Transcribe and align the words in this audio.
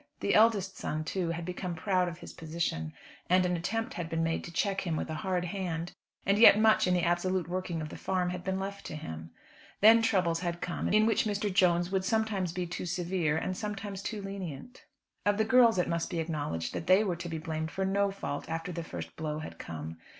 The 0.19 0.33
eldest 0.33 0.77
son, 0.77 1.03
too, 1.03 1.29
had 1.29 1.45
become 1.45 1.75
proud 1.75 2.07
of 2.07 2.17
his 2.17 2.33
position, 2.33 2.91
and 3.29 3.45
an 3.45 3.55
attempt 3.55 3.93
had 3.93 4.09
been 4.09 4.23
made 4.23 4.43
to 4.45 4.51
check 4.51 4.81
him 4.81 4.95
with 4.95 5.11
a 5.11 5.21
hard 5.21 5.45
hand; 5.45 5.91
and 6.25 6.39
yet 6.39 6.57
much 6.59 6.87
in 6.87 6.95
the 6.95 7.03
absolute 7.03 7.47
working 7.47 7.83
of 7.83 7.89
the 7.89 7.97
farm 7.97 8.31
had 8.31 8.43
been 8.43 8.59
left 8.59 8.83
to 8.87 8.95
him. 8.95 9.29
Then 9.79 10.01
troubles 10.01 10.39
had 10.39 10.59
come, 10.59 10.87
in 10.89 11.05
which 11.05 11.25
Mr. 11.25 11.53
Jones 11.53 11.91
would 11.91 12.01
be 12.01 12.07
sometimes 12.07 12.51
too 12.51 12.87
severe, 12.87 13.37
and 13.37 13.55
sometimes 13.55 14.01
too 14.01 14.23
lenient. 14.23 14.85
Of 15.23 15.37
the 15.37 15.45
girls 15.45 15.77
it 15.77 15.87
must 15.87 16.09
be 16.09 16.19
acknowledged 16.19 16.73
that 16.73 16.87
they 16.87 17.03
were 17.03 17.15
to 17.17 17.29
be 17.29 17.37
blamed 17.37 17.69
for 17.69 17.85
no 17.85 18.09
fault 18.09 18.49
after 18.49 18.71
the 18.71 18.81
first 18.83 19.15
blow 19.15 19.37
had 19.37 19.59
come. 19.59 19.97